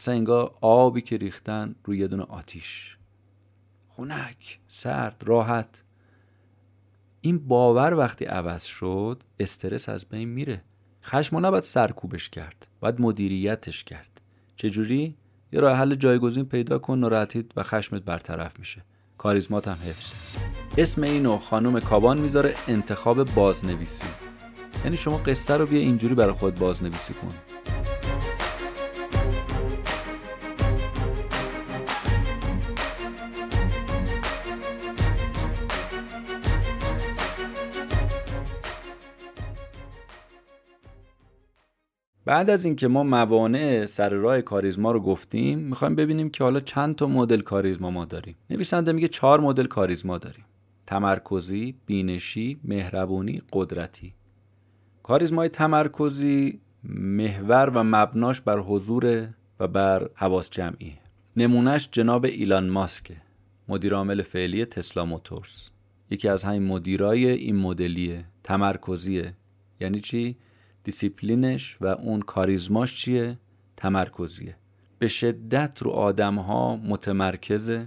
مثلا 0.00 0.14
انگار 0.14 0.54
آبی 0.60 1.00
که 1.00 1.16
ریختن 1.16 1.74
روی 1.84 1.98
یه 1.98 2.08
دونه 2.08 2.22
آتیش. 2.22 2.96
خونک 3.88 4.58
سرد 4.68 5.22
راحت. 5.26 5.84
این 7.26 7.38
باور 7.38 7.94
وقتی 7.94 8.24
عوض 8.24 8.64
شد 8.64 9.22
استرس 9.38 9.88
از 9.88 10.04
بین 10.04 10.28
میره. 10.28 10.64
خشم 11.02 11.46
نباید 11.46 11.64
سرکوبش 11.64 12.30
کرد 12.30 12.66
باید 12.80 13.00
مدیریتش 13.00 13.84
کرد. 13.84 14.20
چجوری؟ 14.56 15.16
یه 15.52 15.60
راه 15.60 15.76
حل 15.76 15.94
جایگزین 15.94 16.44
پیدا 16.44 16.78
کن 16.78 16.98
ناراحتیت 16.98 17.46
و 17.56 17.62
خشمت 17.62 18.02
برطرف 18.02 18.58
میشه. 18.58 18.84
کاریزمات 19.18 19.68
هم 19.68 19.78
حفظه. 19.88 20.14
اسم 20.78 21.02
اینو 21.02 21.38
خانم 21.38 21.80
کابان 21.80 22.18
می‌ذاره 22.18 22.54
انتخاب 22.68 23.34
بازنویسی. 23.34 24.06
یعنی 24.84 24.96
شما 24.96 25.18
قصه 25.18 25.56
رو 25.56 25.66
بیا 25.66 25.80
اینجوری 25.80 26.14
برای 26.14 26.32
خود 26.32 26.54
بازنویسی 26.54 27.14
کن. 27.14 27.34
بعد 42.34 42.50
از 42.50 42.64
اینکه 42.64 42.88
ما 42.88 43.02
موانع 43.02 43.86
سر 43.86 44.08
راه 44.08 44.40
کاریزما 44.40 44.92
رو 44.92 45.00
گفتیم 45.00 45.58
می‌خوایم 45.58 45.94
ببینیم 45.94 46.30
که 46.30 46.44
حالا 46.44 46.60
چند 46.60 46.96
تا 46.96 47.06
مدل 47.06 47.40
کاریزما 47.40 47.90
ما 47.90 48.04
داریم. 48.04 48.36
نویسنده 48.50 48.92
میگه 48.92 49.08
چهار 49.08 49.40
مدل 49.40 49.66
کاریزما 49.66 50.18
داریم. 50.18 50.44
تمرکزی، 50.86 51.74
بینشی، 51.86 52.60
مهربونی، 52.64 53.42
قدرتی. 53.52 54.14
کاریزمای 55.02 55.48
تمرکزی 55.48 56.60
محور 56.84 57.70
و 57.74 57.84
مبناش 57.84 58.40
بر 58.40 58.58
حضور 58.58 59.28
و 59.60 59.68
بر 59.68 60.08
حواس 60.14 60.50
جمعی 60.50 60.92
نمونهش 61.36 61.88
جناب 61.92 62.24
ایلان 62.24 62.68
ماسک 62.68 63.12
مدیر 63.68 63.94
عامل 63.94 64.22
فعلی 64.22 64.64
تسلا 64.64 65.04
موتورز. 65.04 65.68
یکی 66.10 66.28
از 66.28 66.44
همین 66.44 66.62
مدیرای 66.62 67.26
این 67.26 67.56
مدلیه 67.56 68.24
تمرکزیه. 68.42 69.34
یعنی 69.80 70.00
چی؟ 70.00 70.36
دیسیپلینش 70.84 71.76
و 71.80 71.86
اون 71.86 72.20
کاریزماش 72.20 72.96
چیه؟ 72.96 73.38
تمرکزیه. 73.76 74.56
به 74.98 75.08
شدت 75.08 75.82
رو 75.82 75.90
آدم 75.90 76.34
ها 76.34 76.76
متمرکزه 76.76 77.86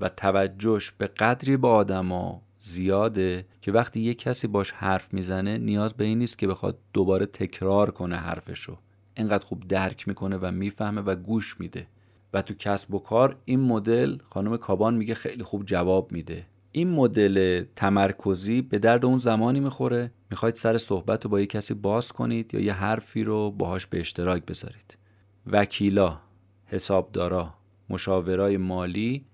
و 0.00 0.08
توجهش 0.08 0.90
به 0.90 1.06
قدری 1.06 1.56
به 1.56 1.68
آدما 1.68 2.42
زیاده 2.58 3.46
که 3.60 3.72
وقتی 3.72 4.00
یه 4.00 4.14
کسی 4.14 4.46
باش 4.46 4.70
حرف 4.70 5.14
می‌زنه 5.14 5.58
نیاز 5.58 5.94
به 5.94 6.04
این 6.04 6.18
نیست 6.18 6.38
که 6.38 6.46
بخواد 6.46 6.78
دوباره 6.92 7.26
تکرار 7.26 7.90
کنه 7.90 8.16
حرفشو. 8.16 8.78
اینقدر 9.16 9.46
خوب 9.46 9.68
درک 9.68 10.08
می‌کنه 10.08 10.36
و 10.36 10.50
می‌فهمه 10.50 11.00
و 11.00 11.14
گوش 11.14 11.60
میده. 11.60 11.86
و 12.34 12.42
تو 12.42 12.54
کسب 12.54 12.94
و 12.94 12.98
کار 12.98 13.36
این 13.44 13.60
مدل 13.60 14.18
خانم 14.24 14.56
کابان 14.56 14.94
میگه 14.94 15.14
خیلی 15.14 15.42
خوب 15.42 15.64
جواب 15.64 16.12
میده. 16.12 16.46
این 16.72 16.90
مدل 16.90 17.64
تمرکزی 17.76 18.62
به 18.62 18.78
درد 18.78 19.04
اون 19.04 19.18
زمانی 19.18 19.60
می‌خوره 19.60 20.10
می‌خواید 20.30 20.54
سر 20.54 20.78
صحبت 20.78 21.24
رو 21.24 21.30
با 21.30 21.40
یه 21.40 21.46
کسی 21.46 21.74
باز 21.74 22.12
کنید 22.12 22.54
یا 22.54 22.60
یه 22.60 22.72
حرفی 22.72 23.24
رو 23.24 23.50
باهاش 23.50 23.86
به 23.86 24.00
اشتراک 24.00 24.46
بذارید. 24.46 24.98
وکیلا 25.46 26.20
حسابدارا 26.66 27.54
مشاورای 27.88 28.56
مالی 28.56 29.24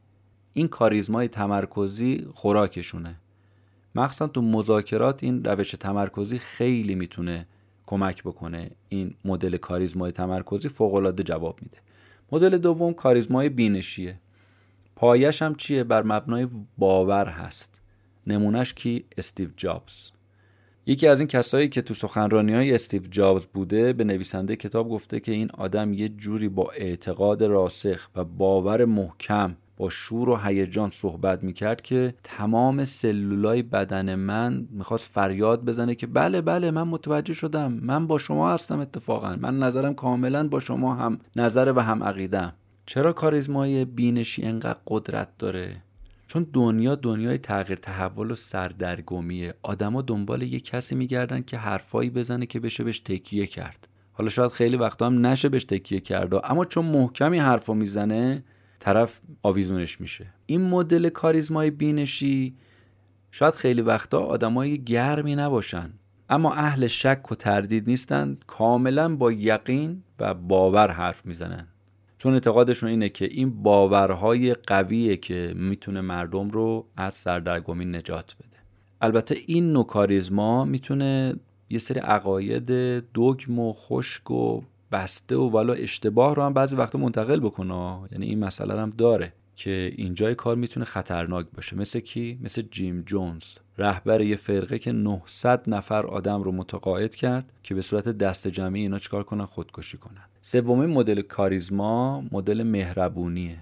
این 0.53 0.69
کاریزمای 0.69 1.29
تمرکزی 1.29 2.27
خوراکشونه. 2.35 3.17
مخصوصا 3.95 4.27
تو 4.27 4.43
مذاکرات 4.43 5.25
این 5.25 5.45
روش 5.45 5.71
تمرکزی 5.71 6.39
خیلی 6.39 6.95
می‌تونه 6.95 7.47
کمک 7.87 8.23
بکنه. 8.23 8.71
این 8.89 9.15
مدل 9.25 9.57
کاریزمای 9.57 10.13
تمرکزی 10.13 10.69
فوق 10.69 11.21
جواب 11.23 11.59
میده. 11.63 11.79
مدل 12.33 12.59
دوم 12.59 12.93
کاریزمای 12.95 13.49
بینشیه. 13.49 14.21
پایش 14.99 15.43
هم 15.43 15.55
چیه؟ 15.55 15.85
بر 15.85 16.03
مبنای 16.03 16.49
باور 16.79 17.27
هست. 17.27 17.83
نمونهش 18.27 18.75
کی؟ 18.75 19.05
استیو 19.17 19.49
جابز. 19.57 20.11
یکی 20.87 21.07
از 21.07 21.21
این 21.21 21.29
کسایی 21.29 21.69
که 21.69 21.83
تو 21.83 21.95
سخنرانی 21.95 22.55
های 22.55 22.75
استیو 22.75 23.03
جابز 23.11 23.47
بوده 23.47 23.93
به 23.93 24.05
نویسنده 24.05 24.57
کتاب 24.57 24.89
گفته 24.89 25.21
که 25.21 25.33
این 25.33 25.51
آدم 25.59 25.93
یه 25.93 26.09
جوری 26.09 26.49
با 26.49 26.71
اعتقاد 26.77 27.45
راسخ 27.45 28.09
و 28.17 28.25
باور 28.25 28.85
محکم 28.85 29.57
با 29.77 29.91
شور 29.91 30.29
و 30.29 30.37
هیجان 30.37 30.91
صحبت 30.91 31.45
می‌کرد 31.45 31.81
که 31.81 32.15
تمام 32.25 32.85
سلولای 32.85 33.63
بدن 33.63 34.15
من 34.15 34.69
می‌خواست 34.71 35.11
فریاد 35.13 35.65
بزنه 35.65 35.95
که 35.95 36.07
بله 36.07 36.41
بله 36.41 36.71
من 36.71 36.83
متوجه 36.83 37.35
شدم. 37.35 37.73
من 37.73 38.07
با 38.07 38.19
شما 38.19 38.53
هستم 38.53 38.81
اتفاقا. 38.81 39.37
من 39.41 39.59
نظرم 39.59 39.95
کاملا 39.95 40.49
با 40.49 40.61
شما 40.61 40.95
هم 40.95 41.19
نظر 41.37 41.73
و 41.77 41.81
هم 41.81 42.05
عقیدم 42.05 42.53
چرا 42.91 43.13
کاریزمای 43.13 43.85
بینشی 43.85 44.43
انقدر 44.43 44.79
قدرت 44.87 45.29
داره؟ 45.39 45.83
چون 46.27 46.47
دنیا 46.53 46.95
دنیای 46.95 47.39
تغییر 47.39 47.79
تحول 47.79 48.31
و 48.31 48.35
سردرگمیه 48.35 49.55
آدما 49.63 50.03
دنبال 50.03 50.43
یه 50.43 50.61
کسی 50.61 50.95
میگردن 50.95 51.43
که 51.43 51.59
حرفایی 51.59 52.11
بزنه 52.11 52.47
که 52.47 52.61
بشه 52.61 52.85
بهش 52.85 53.01
تکیه 53.01 53.47
کرد. 53.47 53.89
حالا 54.13 54.31
شاید 54.31 54.51
خیلی 54.51 54.77
وقتا 54.77 55.07
هم 55.07 55.27
نشه 55.27 55.49
بهش 55.49 55.65
تکیه 55.65 56.01
کرد. 56.01 56.35
اما 56.35 56.65
چون 56.65 56.85
محکمی 56.85 57.39
حرفو 57.39 57.75
می‌زنه 57.75 58.45
طرف 58.79 59.21
آویزونش 59.43 60.01
میشه. 60.01 60.27
این 60.47 60.61
مدل 60.61 61.09
کاریزمای 61.09 61.71
بینشی 61.71 62.57
شاید 63.31 63.55
خیلی 63.55 63.83
وقتا 63.83 64.21
آدمای 64.21 64.85
گرمی 64.85 65.37
نباشن. 65.37 65.91
اما 66.29 66.53
اهل 66.53 66.87
شک 66.87 67.33
و 67.33 67.35
تردید 67.35 67.89
نیستن 67.89 68.39
کاملا 68.47 69.17
با 69.17 69.33
یقین 69.33 70.03
و 70.19 70.35
باور 70.35 70.91
حرف 70.91 71.27
می‌زنن. 71.27 71.69
چون 72.19 72.33
اعتقادشون 72.33 72.89
اینه 72.89 73.09
که 73.09 73.25
این 73.25 73.63
باورهای 73.63 74.55
قویه 74.55 75.17
که 75.17 75.53
می‌تونه 75.57 76.01
مردم 76.01 76.51
رو 76.51 76.87
از 76.97 77.15
سردرگمی 77.15 77.85
نجات 77.85 78.35
بده. 78.39 78.59
البته 79.01 79.37
این 79.47 79.73
نوع 79.73 79.87
کاریزما 79.87 80.65
می‌تونه 80.65 81.35
یه 81.71 81.79
سری 81.79 82.01
عقاید 82.01 82.67
دگم 83.15 83.59
و 83.59 83.73
خشک 83.73 84.31
و 84.31 84.61
بسته 84.93 85.37
و 85.37 85.49
والا 85.49 85.73
اشتباه 85.73 86.35
رو 86.35 86.43
هم 86.43 86.53
بعضی 86.53 86.77
وقتا 86.77 86.99
منتقل 86.99 87.41
بکنه. 87.41 87.99
یعنی 88.13 88.27
این 88.27 88.39
مسئله 88.39 88.81
هم 88.81 88.91
داره. 88.99 89.33
که 89.59 89.93
اینجای 89.97 90.35
کار 90.35 90.57
می‌تونه 90.57 90.87
خطرناک 90.87 91.47
باشه. 91.57 91.77
مثل 91.77 92.01
کی؟ 92.01 92.39
مثل 92.43 92.63
جیم 92.63 93.03
جونز 93.03 93.45
رهبر 93.79 94.21
یه 94.21 94.37
فرقه 94.37 94.79
که 94.79 94.93
900 94.93 95.71
نفر 95.71 96.07
آدم 96.07 96.43
رو 96.43 96.53
متقاعد 96.53 97.15
کرد 97.15 97.53
که 97.63 97.75
به 97.75 97.83
صورت 97.83 98.09
دست 98.09 98.49
جمعی 98.49 98.81
اینا 98.81 98.99
چیکار 98.99 99.23
کنن؟ 99.23 99.45
خودکشی 99.45 99.99
کنن. 99.99 100.25
سومین 100.43 100.91
مدل 100.91 101.21
کاریزما 101.21 102.25
مدل 102.33 102.63
مهربونیه. 102.63 103.59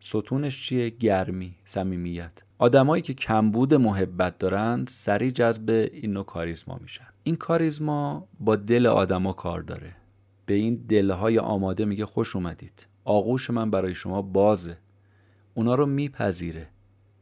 ستونش 0.00 0.62
چیه؟ 0.62 0.90
گرمی 0.90 1.54
صمیمیت. 1.64 2.32
آدمایی 2.58 3.02
که 3.02 3.14
کمبود 3.14 3.74
محبت 3.74 4.38
دارند 4.38 4.88
سریع 4.88 5.30
جذب 5.30 5.88
این 5.92 6.12
نوع 6.12 6.24
کاریزما 6.24 6.78
میشن. 6.82 7.08
این 7.22 7.36
کاریزما 7.36 8.28
با 8.40 8.56
دل 8.56 8.86
آدما 8.86 9.32
کار 9.32 9.62
داره. 9.62 9.96
به 10.46 10.54
این 10.54 10.74
دلهای 10.88 11.38
آماده 11.38 11.84
میگه 11.84 12.06
خوش 12.06 12.36
اومدید. 12.36 12.86
آغوش 13.04 13.50
من 13.50 13.70
برای 13.70 13.94
شما 13.94 14.22
بازه. 14.22 14.78
اونا 15.56 15.74
رو 15.74 15.86
میپذیره. 15.86 16.68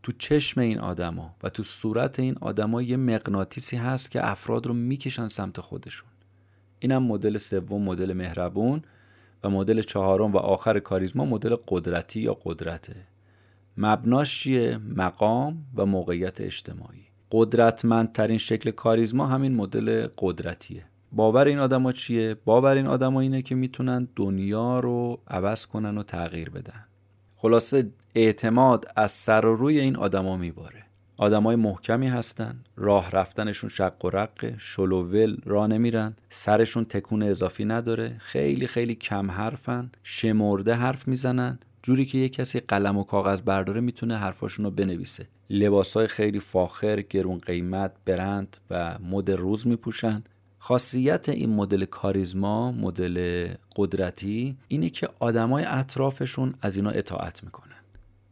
تو 0.02 0.12
چشم 0.18 0.60
این 0.60 0.78
آدما 0.78 1.34
و 1.42 1.48
تو 1.48 1.62
صورت 1.62 2.20
این 2.20 2.34
آدما 2.40 2.82
یه 2.82 2.96
مغناطیسی 2.96 3.76
هست 3.76 4.10
که 4.10 4.30
افراد 4.30 4.66
رو 4.66 4.74
می‌کشن 4.74 5.28
سمت 5.28 5.60
خودشون. 5.60 6.08
اینم 6.78 7.02
مدل 7.02 7.38
سوم 7.38 7.82
مدل 7.82 8.12
مهربون 8.12 8.82
و 9.44 9.50
مدل 9.50 9.82
چهارم 9.82 10.32
و 10.32 10.36
آخر 10.36 10.78
کاریزما 10.78 11.24
مدل 11.24 11.56
قدرتی 11.68 12.20
یا 12.20 12.38
قدرته. 12.44 12.96
مبناش 13.76 14.40
چیه؟ 14.40 14.76
مقام 14.76 15.66
و 15.74 15.86
موقعیت 15.86 16.40
اجتماعی. 16.40 17.04
قدرتمندترین 17.32 18.38
شکل 18.38 18.70
کاریزما 18.70 19.26
همین 19.26 19.54
مدل 19.54 20.08
قدرتیه. 20.18 20.84
باور 21.12 21.46
این 21.46 21.58
آدما 21.58 21.92
چیه؟ 21.92 22.36
باور 22.44 22.76
این 22.76 22.86
آدما 22.86 23.20
اینه 23.20 23.42
که 23.42 23.54
می‌تونن 23.54 24.08
دنیا 24.16 24.80
رو 24.80 25.20
عوض 25.28 25.66
کنن 25.66 25.98
و 25.98 26.02
تغییر 26.02 26.50
بدن. 26.50 26.84
خلاصه 27.36 27.90
اعتماد 28.16 28.84
از 28.96 29.10
سر 29.10 29.46
و 29.46 29.56
روی 29.56 29.80
این 29.80 29.96
آدما 29.96 30.36
میباره. 30.36 30.84
آدمای 31.16 31.56
محکمی 31.56 32.08
هستن 32.08 32.60
راه 32.76 33.10
رفتنشون 33.10 33.70
شق 33.70 34.04
و 34.04 34.10
رقه 34.10 34.54
شلوول 34.58 35.36
راه 35.44 35.66
نمیرن 35.66 36.16
سرشون 36.30 36.84
تکون 36.84 37.22
اضافی 37.22 37.64
نداره 37.64 38.16
خیلی 38.18 38.66
خیلی 38.66 38.94
کم 38.94 39.30
حرفن 39.30 39.90
شمرده 40.02 40.74
حرف 40.74 41.08
می‌زنن. 41.08 41.58
جوری 41.82 42.04
که 42.04 42.18
یه 42.18 42.28
کسی 42.28 42.60
قلم 42.60 42.98
و 42.98 43.04
کاغذ 43.04 43.40
برداره 43.40 43.80
می‌تونه 43.80 44.16
حرفاشون 44.16 44.64
رو 44.64 44.70
بنویسه. 44.70 45.28
لباسای 45.50 46.06
خیلی 46.06 46.40
فاخر 46.40 47.00
گرون 47.00 47.38
قیمت 47.38 47.92
برند 48.06 48.56
و 48.70 48.98
مد 49.10 49.30
روز 49.30 49.66
میپوشن. 49.66 50.22
خاصیت 50.58 51.28
این 51.28 51.50
مدل 51.50 51.84
کاریزما 51.84 52.72
مدل 52.72 53.48
قدرتی 53.76 54.56
اینه 54.68 54.90
که 54.90 55.08
آدمای 55.18 55.64
اطرافشون 55.64 56.54
از 56.62 56.76
اینا 56.76 56.90
اطاعت 56.90 57.44
می‌کنن. 57.44 57.83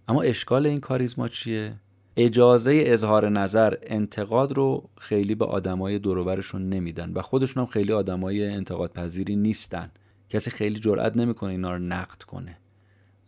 اما 0.09 0.23
اشکال 0.23 0.67
این 0.67 0.81
کاریزما 0.81 1.29
چیه؟ 1.29 1.75
اجازه 2.17 2.83
اظهار 2.87 3.29
نظر 3.29 3.75
انتقاد 3.83 4.53
رو 4.53 4.89
خیلی 4.99 5.35
به 5.35 5.45
آدمای 5.45 5.99
دوروبرشون 5.99 6.69
نمیدن 6.69 7.13
و 7.13 7.23
خودشون 7.23 7.63
هم 7.63 7.67
خیلی 7.67 7.93
آدمای 7.93 8.49
انتقاد 8.49 8.93
پذیری 8.93 9.37
نیستن. 9.37 9.91
کسی 10.29 10.51
خیلی 10.51 10.81
جرئت 10.81 11.17
نمی‌کنه 11.17 11.51
اینا 11.51 11.73
رو 11.73 11.79
نقد 11.79 12.23
کنه. 12.23 12.59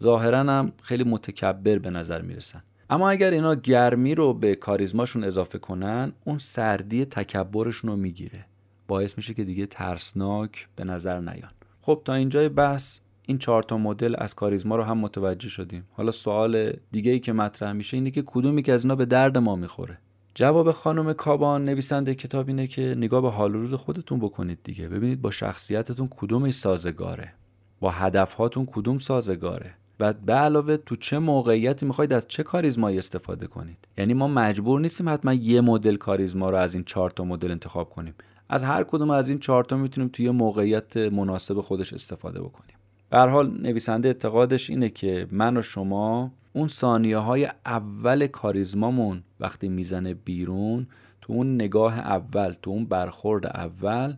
ظاهرا 0.03 0.39
هم 0.39 0.73
خیلی 0.83 1.05
متکبر 1.05 1.79
به 1.79 1.91
نظر 1.91 2.23
می‌رسن. 2.23 2.63
اما 2.91 3.11
اگر 3.11 3.31
اینا 3.31 3.55
گرمی 3.55 4.15
رو 4.15 4.35
به 4.35 4.55
کاریزماشون 4.55 5.25
اضافه 5.25 5.59
کنن 5.59 6.13
اون 6.25 6.39
سردی 6.39 7.05
تکبرشون 7.05 7.91
رو 7.91 7.97
می‌گیره. 7.97 8.47
باعث 8.89 9.17
میشه 9.17 9.35
که 9.35 9.45
دیگه 9.45 9.67
ترسناک 9.67 10.69
به 10.77 10.85
نظر 10.85 11.21
نیان. 11.21 11.51
خب 11.83 12.03
تا 12.05 12.15
اینجای 12.15 12.49
بحث 12.49 13.01
این 13.27 13.39
چهار 13.39 13.63
تا 13.63 13.79
مدل 13.79 14.15
از 14.19 14.35
کاریزما 14.35 14.77
رو 14.77 14.83
هم 14.83 14.99
متوجه 14.99 15.49
شدیم. 15.49 15.85
حالا 15.93 16.11
سوال 16.11 16.73
دیگه 16.93 17.11
ای 17.11 17.21
که 17.21 17.33
مطرح 17.33 17.73
میشه 17.73 17.97
اینه 17.97 18.11
که 18.11 18.23
کدومی 18.27 18.63
که 18.63 18.73
از 18.73 18.85
اینا 18.85 18.97
به 18.97 19.07
درد 19.07 19.39
ما 19.39 19.57
می‌خوره؟ 19.57 19.99
جواب 20.35 20.73
خانم 20.73 21.13
کابان 21.13 21.65
نویسنده 21.65 22.15
کتاب 22.15 22.49
اینه 22.49 22.67
که 22.67 22.95
نگاه 22.99 23.23
به 23.23 23.31
حال 23.31 23.53
روز 23.53 23.75
خودتون 23.75 24.19
بکنید 24.19 24.59
دیگه. 24.65 24.89
ببینید 24.89 25.23
با 25.23 25.31
شخصیتتون 25.31 26.09
کدومش 26.17 26.55
سازگاره. 26.55 27.33
با 27.81 27.91
هدفهاتون 27.91 28.67
کدوم 28.67 28.99
سازگاره. 28.99 29.75
و 30.01 30.13
به 30.13 30.33
علاوه 30.33 30.77
تو 30.77 30.97
چه 30.97 31.19
موقعیتی 31.19 31.87
می‌خواید 31.87 32.13
از 32.13 32.29
چه 32.29 32.43
کاریزمایی 32.43 32.99
استفاده 32.99 33.47
کنید؟ 33.47 33.79
یعنی 33.99 34.15
ما 34.15 34.29
مجبور 34.29 34.81
نیستیم 34.81 35.09
حتما 35.09 35.33
یه 35.35 35.61
مدل 35.61 35.97
کاریزما 35.97 36.51
رو 36.51 36.57
از 36.57 36.75
این 36.75 36.85
چهار 36.85 37.11
تا 37.11 37.25
مدل 37.25 37.51
انتخاب 37.51 37.91
کنیم. 37.91 38.15
از 38.49 38.63
هر 38.63 38.85
کدوم 38.85 39.11
از 39.11 39.29
این 39.29 39.39
چهار 39.39 39.65
تا 39.65 39.77
می‌تونیم 39.77 40.11
توی 40.13 40.31
موقعیت 40.31 40.97
مناسب 40.97 41.61
خودش 41.61 41.93
استفاده 41.93 42.41
بکنیم. 42.41 42.77
به 43.11 43.19
حال 43.19 43.63
نویسنده 43.63 44.09
اعتقادش 44.09 44.71
اینه 44.71 44.89
که 44.89 45.27
من 45.31 45.57
و 45.57 45.63
شما 45.63 46.33
اون 46.53 46.69
ثانیه 46.69 47.19
های 47.19 47.49
اول 47.67 48.27
کاریزمامون 48.27 49.23
وقتی 49.41 49.69
می‌زنه 49.69 50.15
بیرون 50.15 50.87
تو 51.21 51.33
اون 51.33 51.55
نگاه 51.55 51.99
اول 51.99 52.55
تو 52.63 52.71
اون 52.71 52.85
برخورد 52.85 53.47
اول 53.47 54.15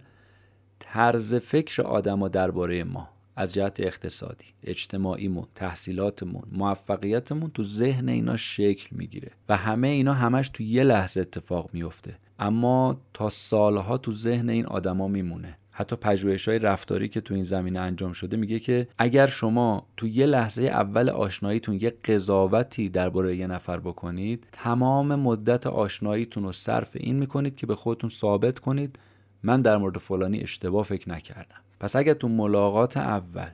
طرز 0.78 1.34
فکر 1.34 1.82
آدما 1.82 2.28
درباره 2.28 2.84
ما 2.84 3.08
از 3.36 3.54
جهت 3.54 3.80
اقتصادی 3.80 4.46
اجتماعیمون 4.62 5.46
تحصیلاتمون 5.54 6.42
موفقیتمون 6.52 7.50
تو 7.50 7.62
ذهن 7.62 8.08
اینا 8.08 8.36
شکل 8.36 8.96
می‌گیره 8.96 9.30
و 9.48 9.56
همه 9.56 9.88
اینا 9.88 10.14
همش 10.14 10.48
تو 10.48 10.62
یه 10.62 10.82
لحظه 10.82 11.20
اتفاق 11.20 11.70
میفته 11.72 12.18
اما 12.38 13.00
تا 13.14 13.30
سالها 13.30 13.98
تو 13.98 14.12
ذهن 14.12 14.50
این 14.50 14.66
آدما 14.66 15.08
میمونه. 15.08 15.58
حتی 15.78 15.96
پژوهش 15.96 16.48
های 16.48 16.58
رفتاری 16.58 17.08
که 17.08 17.20
تو 17.20 17.34
این 17.34 17.44
زمینه 17.44 17.80
انجام 17.80 18.12
شده 18.12 18.36
میگه 18.36 18.58
که 18.58 18.88
اگر 18.98 19.26
شما 19.26 19.86
تو 19.96 20.06
یه 20.06 20.26
لحظه 20.26 20.62
اول 20.62 21.08
آشناییتون 21.08 21.78
یه 21.80 21.90
قضاوتی 21.90 22.88
درباره 22.88 23.36
یه 23.36 23.46
نفر 23.46 23.80
بکنید 23.80 24.46
تمام 24.52 25.14
مدت 25.14 25.66
آشناییتون 25.66 26.44
رو 26.44 26.52
صرف 26.52 26.88
این 26.94 27.16
می‌کنید 27.16 27.56
که 27.56 27.66
به 27.66 27.74
خودتون 27.74 28.10
ثابت 28.10 28.58
کنید 28.58 28.98
من 29.42 29.62
در 29.62 29.76
مورد 29.76 29.98
فلانی 29.98 30.40
اشتباه 30.40 30.84
فکر 30.84 31.10
نکردم. 31.10 31.60
پس 31.80 31.96
اگر 31.96 32.14
تو 32.14 32.28
ملاقات 32.28 32.96
اول 32.96 33.50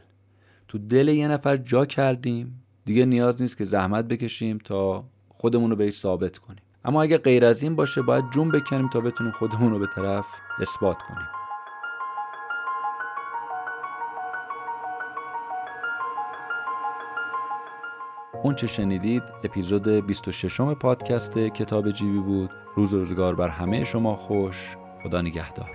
تو 0.69 0.79
دل 0.79 1.09
یه 1.09 1.29
نفر 1.29 1.57
جا 1.57 1.87
کردیم 1.87 2.63
دیگه 2.85 3.05
نیاز 3.05 3.43
نیست 3.43 3.59
که 3.59 3.65
زحمت 3.65 4.05
بکشیم 4.05 4.59
تا 4.59 5.05
خودمون 5.29 5.71
رو 5.71 5.77
بهش 5.77 5.95
ثابت 5.95 6.39
کنیم. 6.39 6.63
اما 6.85 7.03
اگه 7.03 7.19
غیر 7.19 7.45
از 7.45 7.63
این 7.63 7.77
باشه 7.77 8.03
باید 8.03 8.25
جون 8.31 8.51
بکنیم 8.51 8.89
تا 8.89 9.01
بتونیم 9.01 9.33
خودمون 9.33 9.71
رو 9.71 9.79
به 9.79 9.87
طرف 9.87 10.27
اثبات 10.61 10.99
کنیم. 10.99 11.42
اون 18.43 18.55
چه 18.55 18.67
شنیدید 18.67 19.23
اپیزود 19.45 20.13
26م 20.13 20.75
پادکست 20.75 21.39
کتاب 21.39 21.91
جیبی 21.91 22.19
بود. 22.19 22.51
روز 22.77 22.95
روزگار 22.95 23.35
بر 23.35 23.49
همه 23.49 23.85
شما 23.85 24.17
خوش. 24.17 24.77
خدا 25.03 25.23
نگهدار. 25.23 25.71